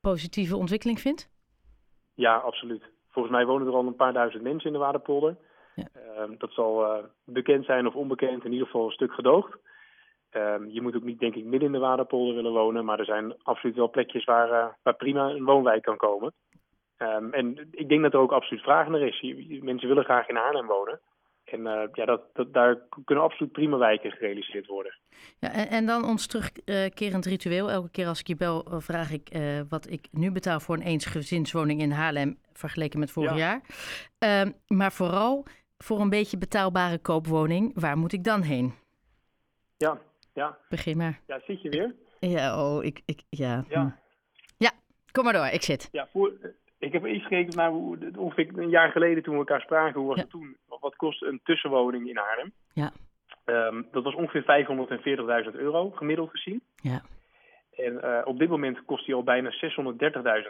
positieve 0.00 0.56
ontwikkeling 0.56 1.00
vindt? 1.00 1.30
Ja, 2.14 2.36
absoluut. 2.36 2.82
Volgens 3.08 3.34
mij 3.34 3.46
wonen 3.46 3.66
er 3.66 3.74
al 3.74 3.86
een 3.86 3.96
paar 3.96 4.12
duizend 4.12 4.42
mensen 4.42 4.66
in 4.66 4.72
de 4.72 4.78
Waardepolder. 4.78 5.36
Ja. 5.74 5.88
Uh, 5.94 6.38
dat 6.38 6.52
zal 6.52 6.84
uh, 6.84 7.04
bekend 7.24 7.64
zijn 7.64 7.86
of 7.86 7.94
onbekend, 7.94 8.44
in 8.44 8.52
ieder 8.52 8.66
geval 8.66 8.84
een 8.84 8.92
stuk 8.92 9.12
gedoogd. 9.12 9.58
Um, 10.32 10.70
je 10.70 10.82
moet 10.82 10.96
ook 10.96 11.02
niet, 11.02 11.18
denk 11.18 11.34
ik, 11.34 11.44
midden 11.44 11.68
in 11.68 11.72
de 11.72 11.78
Waardepolder 11.78 12.34
willen 12.34 12.52
wonen, 12.52 12.84
maar 12.84 12.98
er 12.98 13.04
zijn 13.04 13.34
absoluut 13.42 13.76
wel 13.76 13.90
plekjes 13.90 14.24
waar, 14.24 14.50
uh, 14.50 14.66
waar 14.82 14.94
prima 14.94 15.28
een 15.28 15.44
woonwijk 15.44 15.82
kan 15.82 15.96
komen. 15.96 16.32
Um, 16.98 17.32
en 17.32 17.68
ik 17.70 17.88
denk 17.88 18.02
dat 18.02 18.12
er 18.12 18.18
ook 18.18 18.32
absoluut 18.32 18.62
vraag 18.62 18.88
naar 18.88 19.00
is. 19.00 19.34
Mensen 19.62 19.88
willen 19.88 20.04
graag 20.04 20.28
in 20.28 20.36
Haarlem 20.36 20.66
wonen. 20.66 21.00
En 21.44 21.62
ja, 21.92 22.04
dat, 22.04 22.22
dat, 22.32 22.52
daar 22.52 22.78
kunnen 23.04 23.24
absoluut 23.24 23.52
prima 23.52 23.76
wijken 23.76 24.10
gerealiseerd 24.10 24.66
worden. 24.66 24.98
Ja, 25.38 25.52
en, 25.52 25.68
en 25.68 25.86
dan 25.86 26.04
ons 26.04 26.26
terugkerend 26.26 27.26
ritueel. 27.26 27.70
Elke 27.70 27.90
keer 27.90 28.06
als 28.06 28.20
ik 28.20 28.26
je 28.26 28.36
bel, 28.36 28.64
vraag 28.68 29.12
ik 29.12 29.28
wat 29.68 29.90
ik 29.90 30.08
nu 30.10 30.32
betaal 30.32 30.60
voor 30.60 30.74
een 30.74 30.82
eensgezinswoning 30.82 31.80
in 31.80 31.90
Haarlem 31.90 32.38
vergeleken 32.52 32.98
met 32.98 33.10
vorig 33.10 33.36
jaar. 33.36 33.60
Ehm, 34.18 34.50
maar 34.66 34.92
vooral 34.92 35.44
voor 35.78 36.00
een 36.00 36.10
beetje 36.10 36.38
betaalbare 36.38 36.98
koopwoning, 36.98 37.80
waar 37.80 37.98
moet 37.98 38.12
ik 38.12 38.24
dan 38.24 38.42
heen? 38.42 38.74
Ja, 39.76 39.98
ja. 40.38 40.58
Begin 40.68 40.96
maar. 40.96 41.20
Ja, 41.26 41.40
zit 41.46 41.62
je 41.62 41.68
weer? 41.68 41.94
Ja, 42.20 42.64
oh, 42.64 42.84
ik, 42.84 43.02
ik 43.04 43.22
ja. 43.30 43.64
Ja. 43.68 43.80
Hm. 43.80 43.88
Ja, 44.56 44.70
kom 45.12 45.24
maar 45.24 45.32
door, 45.32 45.46
ik 45.46 45.62
zit. 45.62 45.88
Ja, 45.92 46.08
voor, 46.12 46.32
ik 46.78 46.92
heb 46.92 47.04
eens 47.04 47.22
gekeken 47.22 47.56
naar 47.56 47.70
hoe, 47.70 47.98
ongeveer 48.16 48.58
een 48.58 48.68
jaar 48.68 48.90
geleden 48.90 49.22
toen 49.22 49.32
we 49.32 49.38
elkaar 49.38 49.60
spraken, 49.60 50.00
hoe 50.00 50.08
was 50.08 50.20
het 50.20 50.30
toen? 50.30 50.56
Wat 50.80 50.96
kost 50.96 51.22
een 51.22 51.40
tussenwoning 51.44 52.08
in 52.08 52.16
Haarlem? 52.16 52.52
Ja. 52.72 52.92
Um, 53.44 53.86
dat 53.92 54.04
was 54.04 54.14
ongeveer 54.14 55.44
540.000 55.52 55.52
euro, 55.52 55.90
gemiddeld 55.90 56.30
gezien. 56.30 56.62
Ja. 56.76 57.02
En 57.76 57.92
uh, 57.92 58.20
op 58.24 58.38
dit 58.38 58.48
moment 58.48 58.84
kost 58.84 59.06
die 59.06 59.14
al 59.14 59.22
bijna 59.22 59.50
630.000 59.50 59.58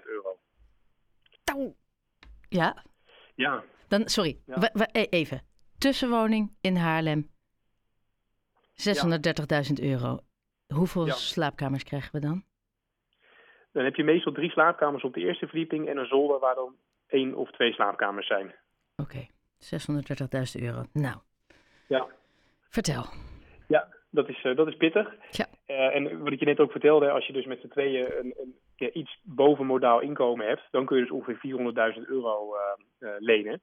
euro. 0.05 0.37
Ja? 2.49 2.83
Ja. 3.35 3.65
Dan, 3.89 4.09
sorry, 4.09 4.39
ja. 4.47 4.71
E, 4.93 5.03
even. 5.11 5.43
Tussenwoning 5.79 6.57
in 6.61 6.77
Haarlem. 6.77 7.31
630.000 8.79 9.83
euro. 9.83 10.19
Hoeveel 10.75 11.07
slaapkamers 11.07 11.85
krijgen 11.85 12.13
we 12.13 12.21
dan? 12.21 12.43
Dan 13.73 13.85
heb 13.85 13.95
je 13.95 14.05
meestal 14.05 14.33
drie 14.33 14.51
slaapkamers 14.51 15.05
op 15.05 15.15
de 15.15 15.21
eerste 15.21 15.47
verdieping 15.47 15.89
en 15.89 15.97
een 15.97 16.07
zolder 16.07 16.39
waar 16.39 16.55
dan 16.55 16.75
één 17.07 17.35
of 17.35 17.51
twee 17.51 17.73
slaapkamers 17.73 18.27
zijn. 18.27 18.55
Oké, 18.97 19.27
630.000 20.57 20.63
euro. 20.63 20.85
Nou. 20.93 21.17
Ja. 21.89 22.07
Vertel. 22.69 23.05
Ja, 23.69 23.89
dat 24.11 24.29
is, 24.29 24.45
uh, 24.45 24.57
dat 24.57 24.67
is 24.67 24.77
pittig. 24.77 25.15
Ja. 25.31 25.47
Uh, 25.67 25.95
en 25.95 26.23
wat 26.23 26.33
ik 26.33 26.39
je 26.39 26.45
net 26.45 26.61
ook 26.61 26.71
vertelde, 26.71 27.11
als 27.11 27.27
je 27.27 27.33
dus 27.33 27.47
met 27.47 27.61
z'n 27.61 27.69
tweeën 27.69 28.19
een, 28.19 28.35
een 28.37 28.55
ja, 28.77 28.91
iets 28.91 29.21
boven 29.23 29.67
modaal 29.67 30.01
inkomen 30.01 30.47
hebt, 30.47 30.63
dan 30.71 30.87
kun 30.87 30.97
je 30.97 31.03
dus 31.03 31.13
ongeveer 31.13 31.95
400.000 31.97 32.03
euro 32.09 32.55
uh, 33.01 33.11
lenen. 33.19 33.61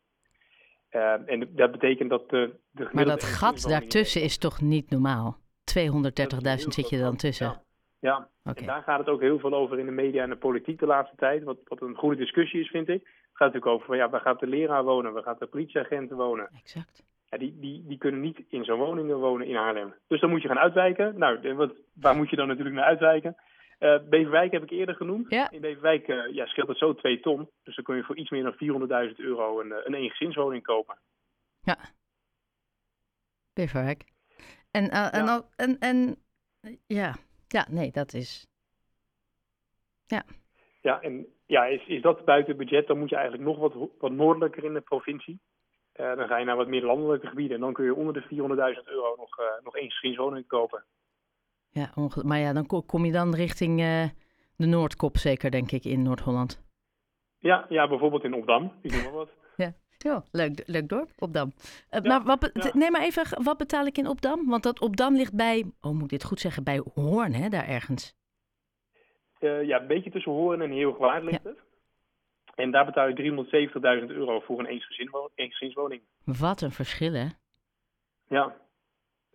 En 1.26 1.50
dat 1.56 1.72
betekent 1.72 2.10
dat 2.10 2.30
de, 2.30 2.54
de 2.72 2.90
Maar 2.92 3.06
dat 3.06 3.24
gat 3.24 3.62
daartussen 3.62 4.22
is 4.22 4.38
toch 4.38 4.62
niet 4.62 4.90
normaal? 4.90 5.38
230.000 5.80 6.68
zit 6.68 6.90
je 6.90 7.00
dan 7.00 7.16
tussen? 7.16 7.46
Ja. 7.46 7.64
Ja, 8.00 8.28
en 8.44 8.66
daar 8.66 8.84
gaat 8.84 9.00
het 9.00 9.10
ook 9.10 9.22
heel 9.22 9.40
veel 9.40 9.54
over 9.54 9.80
in 9.80 9.86
de 9.86 9.92
media 9.92 10.24
en 10.24 10.30
de 10.30 10.36
politiek 10.36 10.80
de 10.80 10.86
laatste 10.86 11.16
tijd. 11.16 11.44
Wat, 11.44 11.58
wat 11.64 11.82
een 11.82 11.96
goede 11.96 12.16
discussie 12.16 12.60
is, 12.60 12.70
vind 12.70 12.88
ik. 12.88 13.02
Het 13.02 13.44
gaat 13.44 13.54
natuurlijk 13.54 13.72
over 13.72 13.86
van 13.86 13.98
ja, 13.98 14.10
waar 14.10 14.22
gaat 14.22 14.40
de 14.40 14.48
leraar 14.48 14.84
wonen? 14.84 15.14
Waar 15.14 15.24
gaat 15.24 15.40
de 15.40 15.46
politieagenten 15.46 16.18
wonen? 16.18 16.50
Exact. 16.62 17.04
Ja, 17.30 17.38
die, 17.38 17.60
die, 17.60 17.84
die 17.88 17.98
kunnen 17.98 18.22
niet 18.22 18.44
in 18.50 18.64
zo'n 18.64 18.80
woningen 18.80 19.18
wonen 19.18 19.48
in 19.48 19.56
Haarlem. 19.56 19.94
Dus 20.08 20.20
dan 20.22 20.30
moet 20.30 20.42
je 20.42 20.48
gaan 20.48 20.60
uitwijken. 20.60 21.18
Nou, 21.18 21.54
wat, 21.54 21.74
waar 21.94 22.16
moet 22.16 22.30
je 22.30 22.36
dan 22.36 22.48
natuurlijk 22.48 22.76
naar 22.76 22.86
uitwijken? 22.86 23.36
Uh, 23.80 23.98
Beverwijk 24.10 24.52
heb 24.52 24.64
ik 24.64 24.70
eerder 24.70 24.96
genoemd. 24.96 25.30
Ja. 25.30 25.52
In 25.52 25.62
Beverwijk 25.62 26.08
uh, 26.08 26.34
ja, 26.34 26.46
scheelt 26.46 26.68
het 26.68 26.78
zo 26.78 26.94
twee 26.94 27.20
ton. 27.20 27.50
Dus 27.64 27.76
dan 27.76 27.84
kun 27.84 27.96
je 27.96 28.04
voor 28.04 28.18
iets 28.18 28.30
meer 28.30 28.44
dan 28.44 29.10
400.000 29.10 29.16
euro 29.16 29.60
een, 29.60 29.72
een 29.84 29.94
eengezinswoning 29.94 30.64
kopen. 30.64 30.98
Ja. 31.62 31.78
Beverwijk. 33.54 34.04
En, 34.72 34.84
uh, 34.84 35.14
en, 35.14 35.26
ja. 35.26 35.46
en, 35.56 35.80
en 35.80 36.16
ja, 36.88 37.16
ja, 37.48 37.68
nee, 37.70 37.92
dat 37.92 38.14
is. 38.14 38.48
Ja. 40.06 40.24
Ja, 40.82 41.02
en 41.02 41.28
ja, 41.46 41.66
is, 41.66 41.86
is 41.88 42.02
dat 42.02 42.26
buiten 42.26 42.58
budget, 42.58 42.88
dan 42.88 43.00
moet 43.00 43.10
je 43.10 43.16
eigenlijk 43.16 43.46
nog 43.46 43.58
wat, 43.58 43.90
wat 44.00 44.12
noordelijker 44.12 44.64
in 44.64 44.74
de 44.74 44.82
provincie. 44.82 45.40
Dan 45.94 46.28
ga 46.28 46.38
je 46.38 46.46
naar 46.46 46.56
wat 46.56 46.68
meer 46.68 46.84
landelijke 46.84 47.28
gebieden 47.28 47.56
en 47.56 47.62
dan 47.62 47.74
kun 47.74 47.86
je 47.86 47.96
onder 47.96 48.14
de 48.14 48.24
400.000 48.24 48.84
euro 48.84 49.16
nog, 49.16 49.38
nog 49.64 49.78
één 49.78 49.92
gezinswoning 49.92 50.48
kopen. 50.48 50.84
Ja, 51.76 51.92
maar 52.24 52.40
ja, 52.40 52.54
dan 52.54 52.66
kom 52.86 53.06
je 53.06 53.12
dan 53.12 53.36
richting 53.36 53.80
uh, 53.80 54.04
de 54.56 54.66
Noordkop 54.66 55.18
zeker, 55.18 55.52
denk 55.52 55.72
ik, 55.72 55.86
in 55.86 56.02
Noord-Holland. 56.02 56.64
Ja, 57.40 57.66
ja, 57.70 57.88
bijvoorbeeld 57.88 58.24
in 58.24 58.34
Opdam, 58.34 58.72
ik 58.82 58.92
noem 58.92 59.04
maar 59.04 59.12
wat. 59.12 59.30
ja. 59.64 59.74
Ja, 59.98 60.24
leuk, 60.32 60.64
leuk 60.66 60.90
dorp, 60.90 61.10
Opdam. 61.20 61.52
Uh, 61.92 62.00
ja, 62.02 62.20
maar 62.20 62.24
wat, 62.24 62.50
ja. 62.54 62.70
neem 62.74 62.92
maar 62.92 63.02
even, 63.02 63.44
wat 63.44 63.58
betaal 63.58 63.86
ik 63.86 63.98
in 63.98 64.08
Opdam? 64.08 64.50
Want 64.50 64.64
dat 64.64 64.82
Opdam 64.82 65.16
ligt 65.16 65.36
bij, 65.36 65.66
oh 65.82 65.92
moet 65.92 66.04
ik 66.04 66.10
dit 66.10 66.24
goed 66.24 66.40
zeggen, 66.40 66.64
bij 66.64 66.82
Hoorn, 66.94 67.34
hè, 67.34 67.50
daar 67.50 67.68
ergens. 67.68 68.16
Uh, 69.40 69.64
ja, 69.64 69.82
een 69.82 69.88
beetje 69.88 70.12
tussen 70.12 70.32
Hoorn 70.32 70.62
en 70.62 70.72
Heelgewaard 70.72 71.24
ligt 71.24 71.44
het. 71.44 71.60
En 72.56 72.72
daar 72.72 72.86
betaal 72.86 73.08
je 73.08 73.68
370.000 74.02 74.16
euro 74.16 74.40
voor 74.40 74.60
een 74.60 74.66
eensgezinswoning. 74.66 76.02
Wat 76.24 76.62
een 76.62 76.72
verschil, 76.72 77.14
hè? 77.14 77.28
Ja. 78.28 78.56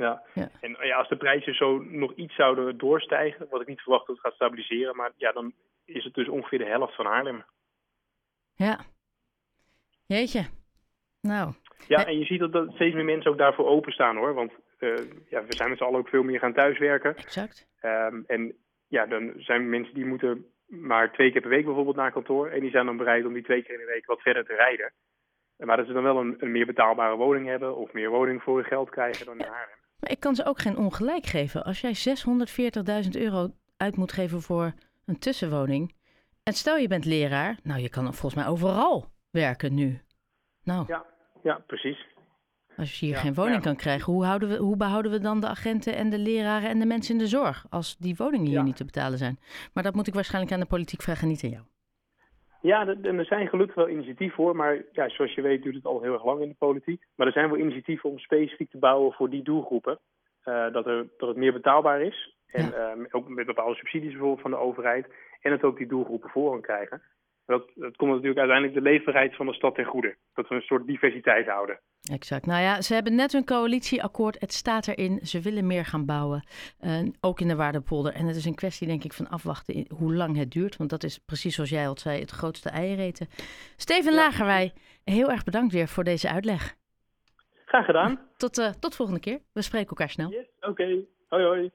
Ja. 0.00 0.22
ja. 0.34 0.48
En 0.60 0.76
ja, 0.80 0.96
als 0.96 1.08
de 1.08 1.16
prijzen 1.16 1.54
zo 1.54 1.78
nog 1.78 2.12
iets 2.14 2.34
zouden 2.34 2.78
doorstijgen, 2.78 3.46
wat 3.50 3.60
ik 3.60 3.66
niet 3.66 3.80
verwacht 3.80 4.06
dat 4.06 4.16
het 4.16 4.24
gaat 4.24 4.34
stabiliseren, 4.34 4.96
maar 4.96 5.12
ja, 5.16 5.32
dan 5.32 5.52
is 5.84 6.04
het 6.04 6.14
dus 6.14 6.28
ongeveer 6.28 6.58
de 6.58 6.64
helft 6.64 6.94
van 6.94 7.06
Haarlem. 7.06 7.44
Ja, 8.54 8.80
Jeetje. 10.14 10.44
Nou. 11.20 11.52
Ja, 11.86 12.06
en 12.06 12.18
je 12.18 12.24
ziet 12.24 12.40
dat, 12.40 12.52
dat 12.52 12.70
steeds 12.74 12.94
meer 12.94 13.04
mensen 13.04 13.30
ook 13.30 13.38
daarvoor 13.38 13.66
openstaan 13.66 14.16
hoor. 14.16 14.34
Want 14.34 14.52
uh, 14.78 14.96
ja, 15.28 15.44
we 15.44 15.54
zijn 15.54 15.68
met 15.68 15.78
z'n 15.78 15.84
allen 15.84 15.98
ook 15.98 16.08
veel 16.08 16.22
meer 16.22 16.38
gaan 16.38 16.52
thuiswerken. 16.52 17.16
Exact. 17.16 17.68
Um, 17.82 18.24
en 18.26 18.56
ja, 18.88 19.06
dan 19.06 19.32
zijn 19.36 19.68
mensen 19.68 19.94
die 19.94 20.04
moeten 20.04 20.46
maar 20.66 21.12
twee 21.12 21.32
keer 21.32 21.40
per 21.40 21.50
week 21.50 21.64
bijvoorbeeld 21.64 21.96
naar 21.96 22.12
kantoor. 22.12 22.48
En 22.48 22.60
die 22.60 22.70
zijn 22.70 22.86
dan 22.86 22.96
bereid 22.96 23.24
om 23.24 23.32
die 23.32 23.42
twee 23.42 23.62
keer 23.62 23.74
in 23.74 23.80
de 23.80 23.92
week 23.92 24.06
wat 24.06 24.20
verder 24.20 24.44
te 24.44 24.54
rijden. 24.54 24.92
Maar 25.56 25.76
dat 25.76 25.86
ze 25.86 25.92
dan 25.92 26.02
wel 26.02 26.18
een, 26.18 26.36
een 26.38 26.50
meer 26.50 26.66
betaalbare 26.66 27.16
woning 27.16 27.46
hebben 27.46 27.76
of 27.76 27.92
meer 27.92 28.10
woning 28.10 28.42
voor 28.42 28.56
hun 28.56 28.64
geld 28.64 28.90
krijgen 28.90 29.26
dan 29.26 29.38
in 29.38 29.46
Haarlem. 29.46 29.79
Maar 30.00 30.10
ik 30.10 30.20
kan 30.20 30.34
ze 30.34 30.44
ook 30.44 30.60
geen 30.60 30.76
ongelijk 30.76 31.26
geven. 31.26 31.64
Als 31.64 31.80
jij 31.80 31.94
640.000 33.04 33.10
euro 33.10 33.50
uit 33.76 33.96
moet 33.96 34.12
geven 34.12 34.42
voor 34.42 34.74
een 35.04 35.18
tussenwoning. 35.18 35.94
En 36.42 36.52
stel 36.52 36.76
je 36.76 36.88
bent 36.88 37.04
leraar, 37.04 37.58
nou 37.62 37.80
je 37.80 37.88
kan 37.88 38.04
volgens 38.04 38.34
mij 38.34 38.46
overal 38.46 39.10
werken 39.30 39.74
nu. 39.74 40.00
Nou. 40.64 40.84
Ja, 40.88 41.04
ja 41.42 41.62
precies. 41.66 42.06
Als 42.76 43.00
je 43.00 43.06
hier 43.06 43.16
geen 43.16 43.34
woning 43.34 43.56
ja. 43.56 43.60
kan 43.60 43.76
krijgen, 43.76 44.12
hoe, 44.12 44.24
houden 44.24 44.48
we, 44.48 44.56
hoe 44.56 44.76
behouden 44.76 45.12
we 45.12 45.18
dan 45.18 45.40
de 45.40 45.46
agenten 45.46 45.96
en 45.96 46.10
de 46.10 46.18
leraren 46.18 46.70
en 46.70 46.78
de 46.78 46.86
mensen 46.86 47.12
in 47.12 47.18
de 47.18 47.26
zorg 47.26 47.66
als 47.70 47.96
die 47.98 48.16
woningen 48.16 48.46
hier 48.46 48.56
ja. 48.56 48.62
niet 48.62 48.76
te 48.76 48.84
betalen 48.84 49.18
zijn? 49.18 49.38
Maar 49.72 49.82
dat 49.82 49.94
moet 49.94 50.06
ik 50.06 50.14
waarschijnlijk 50.14 50.54
aan 50.54 50.60
de 50.60 50.66
politiek 50.66 51.02
vragen, 51.02 51.28
niet 51.28 51.44
aan 51.44 51.50
jou. 51.50 51.64
Ja, 52.62 52.86
en 52.86 53.18
er 53.18 53.24
zijn 53.24 53.48
gelukkig 53.48 53.76
wel 53.76 53.88
initiatieven 53.88 54.36
voor, 54.36 54.56
maar 54.56 54.82
ja, 54.92 55.08
zoals 55.08 55.34
je 55.34 55.42
weet 55.42 55.62
duurt 55.62 55.74
het 55.74 55.84
al 55.84 56.02
heel 56.02 56.12
erg 56.12 56.24
lang 56.24 56.40
in 56.40 56.48
de 56.48 56.54
politiek. 56.58 57.04
Maar 57.16 57.26
er 57.26 57.32
zijn 57.32 57.50
wel 57.50 57.58
initiatieven 57.58 58.10
om 58.10 58.18
specifiek 58.18 58.70
te 58.70 58.78
bouwen 58.78 59.12
voor 59.12 59.30
die 59.30 59.42
doelgroepen. 59.42 59.98
Uh, 60.44 60.72
dat, 60.72 60.86
er, 60.86 61.06
dat 61.16 61.28
het 61.28 61.36
meer 61.36 61.52
betaalbaar 61.52 62.02
is. 62.02 62.36
En 62.46 62.70
ja. 62.70 62.90
um, 62.90 63.06
ook 63.10 63.28
met 63.28 63.46
bepaalde 63.46 63.74
subsidies 63.74 64.10
bijvoorbeeld 64.10 64.40
van 64.40 64.50
de 64.50 64.56
overheid. 64.56 65.06
En 65.40 65.52
het 65.52 65.64
ook 65.64 65.76
die 65.76 65.86
doelgroepen 65.86 66.30
voor 66.30 66.60
krijgen. 66.60 67.02
Dat, 67.50 67.70
dat 67.74 67.96
komt 67.96 68.10
natuurlijk 68.10 68.38
uiteindelijk 68.38 68.78
de 68.78 68.90
leefbaarheid 68.90 69.36
van 69.36 69.46
de 69.46 69.54
stad 69.54 69.74
ten 69.74 69.84
goede. 69.84 70.16
Dat 70.34 70.48
we 70.48 70.54
een 70.54 70.60
soort 70.60 70.86
diversiteit 70.86 71.46
houden. 71.46 71.80
Exact. 72.12 72.46
Nou 72.46 72.62
ja, 72.62 72.80
ze 72.80 72.94
hebben 72.94 73.14
net 73.14 73.32
een 73.32 73.44
coalitieakkoord. 73.44 74.40
Het 74.40 74.52
staat 74.52 74.88
erin. 74.88 75.18
Ze 75.22 75.40
willen 75.40 75.66
meer 75.66 75.84
gaan 75.84 76.06
bouwen. 76.06 76.44
Uh, 76.80 77.08
ook 77.20 77.40
in 77.40 77.48
de 77.48 77.56
Waardepolder. 77.56 78.12
En 78.12 78.26
het 78.26 78.36
is 78.36 78.44
een 78.44 78.54
kwestie, 78.54 78.86
denk 78.86 79.04
ik, 79.04 79.12
van 79.12 79.28
afwachten 79.28 79.86
hoe 79.98 80.14
lang 80.14 80.36
het 80.36 80.50
duurt. 80.50 80.76
Want 80.76 80.90
dat 80.90 81.02
is 81.02 81.18
precies 81.18 81.54
zoals 81.54 81.70
jij 81.70 81.88
al 81.88 81.98
zei, 81.98 82.20
het 82.20 82.30
grootste 82.30 82.68
eiereten. 82.68 83.26
Steven 83.76 84.12
ja. 84.12 84.18
Lagerwij, 84.18 84.72
heel 85.04 85.30
erg 85.30 85.44
bedankt 85.44 85.72
weer 85.72 85.88
voor 85.88 86.04
deze 86.04 86.30
uitleg. 86.30 86.74
Graag 87.64 87.84
gedaan. 87.84 88.20
Tot, 88.36 88.58
uh, 88.58 88.68
tot 88.68 88.96
volgende 88.96 89.20
keer. 89.20 89.38
We 89.52 89.62
spreken 89.62 89.88
elkaar 89.88 90.10
snel. 90.10 90.30
Yes, 90.30 90.46
Oké. 90.56 90.68
Okay. 90.68 91.06
Hoi 91.28 91.44
hoi. 91.44 91.68